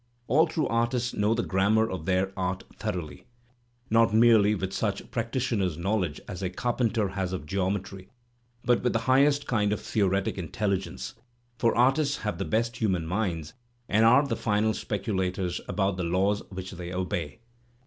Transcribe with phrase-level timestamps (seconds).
[0.25, 3.27] All true artists know the grammar of their art thoroughly,
[3.91, 8.09] not merely with such practitioner's knowledge as a carpenter has of geometry,
[8.65, 11.13] but with the highest kind of theoretic intelligence,
[11.59, 13.53] for artists have the best of human minds
[13.87, 17.39] and are the final speculators about the laws which they obey.